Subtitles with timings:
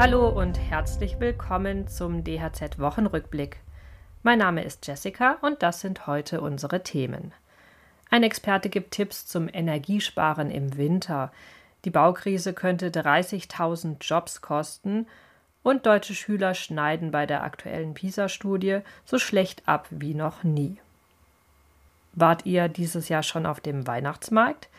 [0.00, 3.58] Hallo und herzlich willkommen zum DHZ Wochenrückblick.
[4.22, 7.34] Mein Name ist Jessica und das sind heute unsere Themen.
[8.08, 11.30] Ein Experte gibt Tipps zum Energiesparen im Winter.
[11.84, 15.06] Die Baukrise könnte 30.000 Jobs kosten
[15.62, 20.78] und deutsche Schüler schneiden bei der aktuellen PISA-Studie so schlecht ab wie noch nie.
[22.14, 24.70] Wart ihr dieses Jahr schon auf dem Weihnachtsmarkt?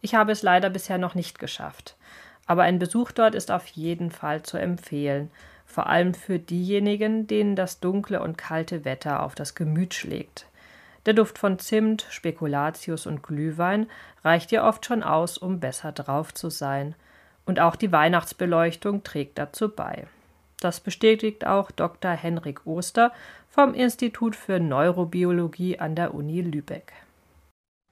[0.00, 1.94] Ich habe es leider bisher noch nicht geschafft
[2.46, 5.30] aber ein Besuch dort ist auf jeden Fall zu empfehlen,
[5.66, 10.46] vor allem für diejenigen, denen das dunkle und kalte Wetter auf das Gemüt schlägt.
[11.06, 13.88] Der Duft von Zimt, Spekulatius und Glühwein
[14.22, 16.94] reicht ja oft schon aus, um besser drauf zu sein.
[17.44, 20.06] Und auch die Weihnachtsbeleuchtung trägt dazu bei.
[20.60, 22.12] Das bestätigt auch Dr.
[22.12, 23.12] Henrik Oster
[23.50, 26.92] vom Institut für Neurobiologie an der Uni Lübeck.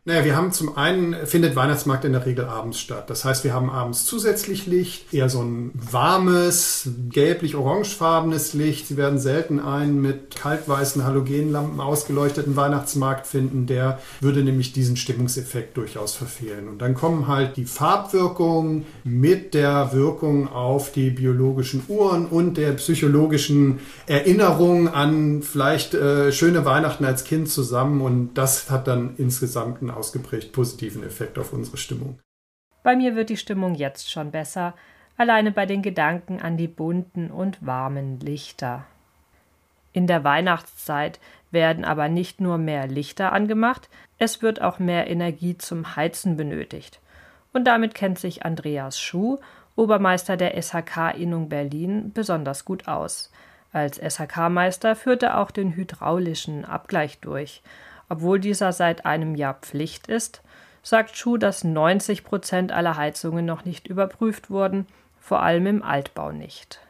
[0.04, 3.08] Naja, wir haben zum einen, findet Weihnachtsmarkt in der Regel abends statt.
[3.08, 8.88] Das heißt, wir haben abends zusätzlich Licht, eher so ein warmes, gelblich-orangefarbenes Licht.
[8.88, 13.66] Sie werden selten einen mit kaltweißen Halogenlampen ausgeleuchteten Weihnachtsmarkt finden.
[13.66, 16.66] Der würde nämlich diesen Stimmungseffekt durchaus verfehlen.
[16.66, 22.72] Und dann kommen halt die Farbwirkungen mit der Wirkung auf die biologischen Uhren und der
[22.72, 28.00] psychologischen Erinnerung an vielleicht äh, schöne Weihnachten als Kind zusammen.
[28.00, 32.18] Und das hat dann insgesamt einen ausgeprägt positiven Effekt auf unsere Stimmung.
[32.82, 34.74] Bei mir wird die Stimmung jetzt schon besser,
[35.16, 38.84] alleine bei den Gedanken an die bunten und warmen Lichter.
[39.92, 41.20] In der Weihnachtszeit
[41.50, 47.00] werden aber nicht nur mehr Lichter angemacht, es wird auch mehr Energie zum Heizen benötigt.
[47.52, 49.38] Und damit kennt sich Andreas Schuh,
[49.76, 53.30] Obermeister der SHK-Innung Berlin, besonders gut aus.
[53.72, 57.62] Als SHK-Meister führt er auch den hydraulischen Abgleich durch
[58.08, 60.42] obwohl dieser seit einem Jahr Pflicht ist,
[60.82, 64.86] sagt Schuh, dass 90 Prozent aller Heizungen noch nicht überprüft wurden,
[65.20, 66.80] vor allem im Altbau nicht.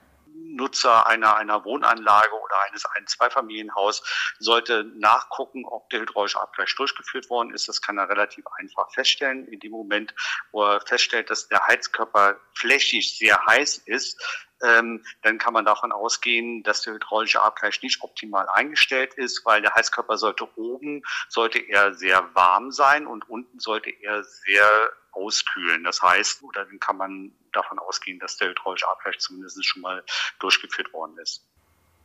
[0.54, 4.02] Nutzer einer, einer Wohnanlage oder eines ein Zweifamilienhaus
[4.38, 7.68] sollte nachgucken, ob der hydraulische Abgleich durchgeführt worden ist.
[7.68, 9.46] Das kann er relativ einfach feststellen.
[9.48, 10.14] In dem Moment,
[10.50, 14.20] wo er feststellt, dass der Heizkörper flächig sehr heiß ist,
[14.62, 19.62] ähm, dann kann man davon ausgehen, dass der hydraulische Abgleich nicht optimal eingestellt ist, weil
[19.62, 24.68] der Heizkörper sollte oben, sollte er sehr warm sein und unten sollte er sehr
[25.12, 25.84] auskühlen.
[25.84, 30.02] Das heißt, oder dann kann man davon ausgehen, dass der hydraulische Abgleich zumindest schon mal
[30.40, 31.44] durchgeführt worden ist.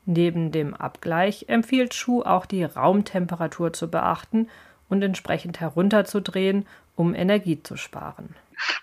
[0.05, 4.49] Neben dem Abgleich empfiehlt Schuh auch die Raumtemperatur zu beachten
[4.89, 8.35] und entsprechend herunterzudrehen, um Energie zu sparen.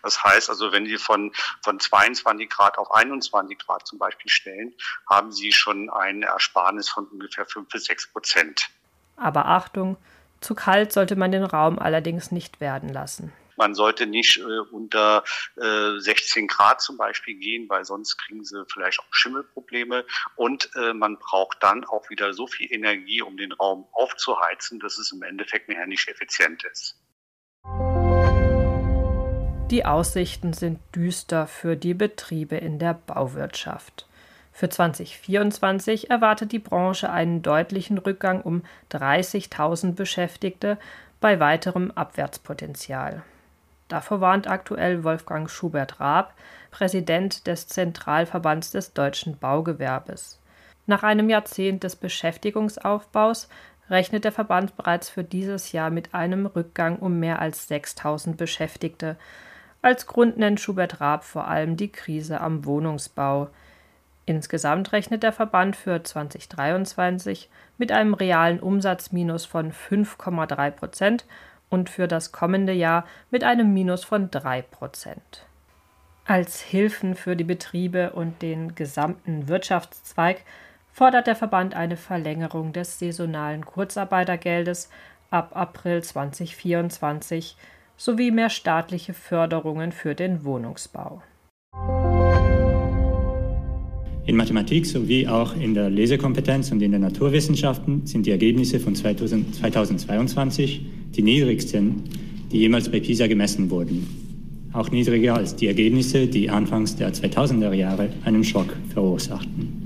[0.02, 4.74] Das heißt also, wenn Sie von, von 22 Grad auf 21 Grad zum Beispiel stellen,
[5.08, 8.68] haben Sie schon ein Ersparnis von ungefähr 5 bis 6 Prozent.
[9.16, 9.96] Aber Achtung,
[10.40, 13.32] zu kalt sollte man den Raum allerdings nicht werden lassen.
[13.56, 15.24] Man sollte nicht äh, unter
[15.56, 20.04] äh, 16 Grad zum Beispiel gehen, weil sonst kriegen sie vielleicht auch Schimmelprobleme.
[20.36, 24.98] Und äh, man braucht dann auch wieder so viel Energie, um den Raum aufzuheizen, dass
[24.98, 26.96] es im Endeffekt nachher nicht effizient ist.
[29.70, 34.06] Die Aussichten sind düster für die Betriebe in der Bauwirtschaft.
[34.52, 40.78] Für 2024 erwartet die Branche einen deutlichen Rückgang um 30.000 Beschäftigte
[41.18, 43.22] bei weiterem Abwärtspotenzial.
[43.88, 46.34] Davor warnt aktuell Wolfgang Schubert-Raab,
[46.70, 50.40] Präsident des Zentralverbands des deutschen Baugewerbes.
[50.86, 53.48] Nach einem Jahrzehnt des Beschäftigungsaufbaus
[53.88, 59.16] rechnet der Verband bereits für dieses Jahr mit einem Rückgang um mehr als 6000 Beschäftigte,
[59.84, 63.48] als Grund nennt Schubert Raab vor allem die Krise am Wohnungsbau.
[64.24, 71.26] Insgesamt rechnet der Verband für 2023 mit einem realen Umsatzminus von 5,3 Prozent
[71.68, 75.44] und für das kommende Jahr mit einem Minus von 3 Prozent.
[76.24, 80.44] Als Hilfen für die Betriebe und den gesamten Wirtschaftszweig
[80.94, 84.88] fordert der Verband eine Verlängerung des saisonalen Kurzarbeitergeldes
[85.30, 87.58] ab April 2024
[87.96, 91.22] sowie mehr staatliche Förderungen für den Wohnungsbau.
[94.26, 98.94] In Mathematik sowie auch in der Lesekompetenz und in den Naturwissenschaften sind die Ergebnisse von
[98.94, 100.80] 2022
[101.10, 102.04] die niedrigsten,
[102.50, 104.06] die jemals bei PISA gemessen wurden.
[104.72, 109.83] Auch niedriger als die Ergebnisse, die anfangs der 2000er Jahre einen Schock verursachten.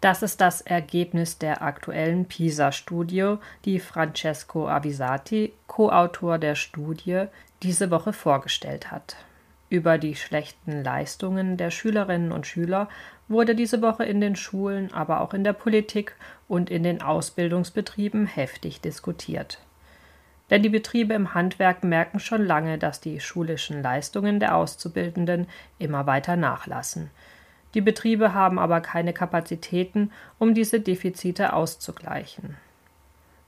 [0.00, 7.24] Das ist das Ergebnis der aktuellen PISA-Studie, die Francesco Avisati, Co-Autor der Studie,
[7.62, 9.16] diese Woche vorgestellt hat.
[9.68, 12.88] Über die schlechten Leistungen der Schülerinnen und Schüler
[13.26, 16.14] wurde diese Woche in den Schulen, aber auch in der Politik
[16.46, 19.58] und in den Ausbildungsbetrieben heftig diskutiert.
[20.50, 25.48] Denn die Betriebe im Handwerk merken schon lange, dass die schulischen Leistungen der Auszubildenden
[25.78, 27.10] immer weiter nachlassen.
[27.76, 32.56] Die Betriebe haben aber keine Kapazitäten, um diese Defizite auszugleichen.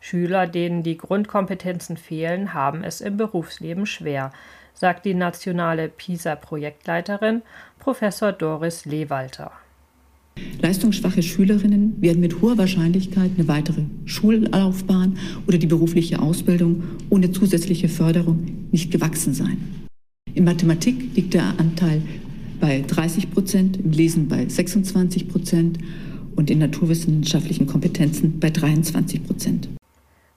[0.01, 4.31] Schüler, denen die Grundkompetenzen fehlen, haben es im Berufsleben schwer,
[4.75, 7.41] sagt die nationale PISA-Projektleiterin
[7.79, 9.51] Professor Doris Lewalter.
[10.61, 15.17] Leistungsschwache Schülerinnen werden mit hoher Wahrscheinlichkeit eine weitere Schullaufbahn
[15.47, 19.87] oder die berufliche Ausbildung ohne zusätzliche Förderung nicht gewachsen sein.
[20.35, 22.03] In Mathematik liegt der Anteil
[22.61, 25.79] bei 30 Prozent, im Lesen bei 26 Prozent
[26.37, 29.69] und in naturwissenschaftlichen Kompetenzen bei 23 Prozent.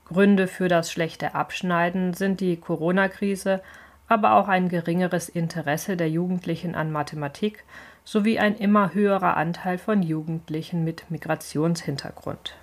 [0.06, 3.62] Gründe für das schlechte Abschneiden sind die Corona-Krise,
[4.08, 7.64] aber auch ein geringeres Interesse der Jugendlichen an Mathematik
[8.04, 12.56] sowie ein immer höherer Anteil von Jugendlichen mit Migrationshintergrund.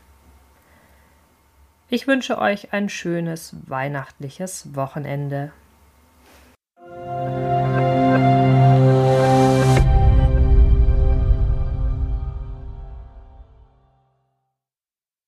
[1.88, 5.52] Ich wünsche euch ein schönes weihnachtliches Wochenende.